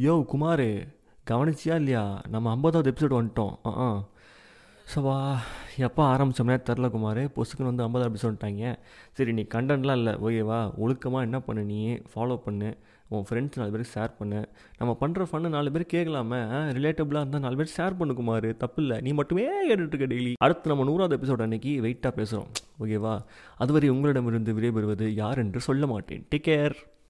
[0.00, 0.66] யோ குமார்
[1.30, 2.20] கவனிச்சியா இல்லையா?
[2.28, 3.52] நம்ம ஐம்பதாவது எபிசோடு வந்துட்டோம்.
[3.64, 4.04] ஆ ஆ.
[4.94, 5.36] சவா
[5.76, 7.18] எப்போ ஆரம்பித்தோம்னே தெரில குமார்.
[7.18, 8.74] பொசுக்குன்னு வந்து ஐம்பதாவது எபிசோட் வந்துட்டாங்க.
[9.12, 10.14] சரி நீ கண்டென்ட்லாம் இல்லை.
[10.14, 11.92] ஓகேவா ஒழுக்கமாக என்ன பண்ணு நீ?
[11.92, 12.76] ஃபாலோ பண்ணு.
[13.08, 14.48] உன் ஃப்ரெண்ட்ஸ் நாலு பேருக்கு ஷேர் பண்ணு.
[14.78, 16.40] நம்ம பண்ணுற ஃபன்னு நாலு பேர் கேட்கலாமே.
[16.78, 18.56] ரிலேட்டபிளாக இருந்தால் நாலு பேர் ஷேர் பண்ணு குமார்.
[18.56, 19.00] தப்பு இல்லை.
[19.00, 23.24] நீ மட்டுமே கேட்டுட்ருக்க டெய்லி அடுத்து நம்ம நூறாவது எபிசோட் அன்னைக்கு வெயிட்டாக பேசுகிறோம் ஓகேவா
[23.56, 26.26] அதுவரை உங்களிடமிருந்து விடைபெறுவது யார் என்று சொல்ல மாட்டேன்.
[26.30, 26.76] Take care